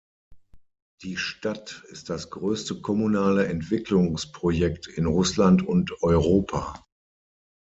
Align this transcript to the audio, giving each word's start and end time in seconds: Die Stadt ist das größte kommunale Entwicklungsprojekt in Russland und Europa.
Die 1.03 1.15
Stadt 1.15 1.83
ist 1.89 2.09
das 2.09 2.31
größte 2.31 2.81
kommunale 2.81 3.45
Entwicklungsprojekt 3.45 4.87
in 4.87 5.05
Russland 5.05 5.61
und 5.61 5.91
Europa. 6.01 6.83